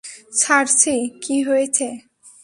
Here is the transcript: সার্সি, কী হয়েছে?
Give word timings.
সার্সি, 0.41 0.95
কী 1.23 1.35
হয়েছে? 1.47 1.87